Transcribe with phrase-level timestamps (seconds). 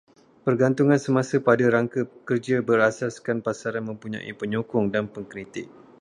[0.45, 5.67] Pergantungan semasa pada rangka kerja berasaskan pasaran mempunyai penyokong dan pengkritik